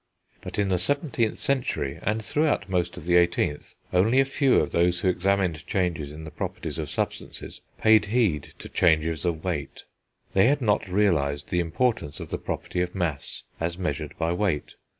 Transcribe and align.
But 0.41 0.57
in 0.57 0.69
the 0.69 0.77
17th 0.77 1.37
century, 1.37 1.99
and 2.01 2.25
throughout 2.25 2.67
most 2.67 2.97
of 2.97 3.03
the 3.03 3.13
18th, 3.13 3.75
only 3.93 4.19
a 4.19 4.25
few 4.25 4.55
of 4.55 4.71
those 4.71 5.01
who 5.01 5.09
examined 5.09 5.67
changes 5.67 6.11
in 6.11 6.23
the 6.23 6.31
properties 6.31 6.79
of 6.79 6.89
substances 6.89 7.61
paid 7.77 8.05
heed 8.05 8.55
to 8.57 8.67
changes 8.67 9.25
of 9.25 9.43
weight; 9.43 9.83
they 10.33 10.47
had 10.47 10.59
not 10.59 10.87
realised 10.89 11.49
the 11.49 11.59
importance 11.59 12.19
of 12.19 12.29
the 12.29 12.39
property 12.39 12.81
of 12.81 12.95
mass, 12.95 13.43
as 13.59 13.77
measured 13.77 14.17
by 14.17 14.33
weight. 14.33 14.73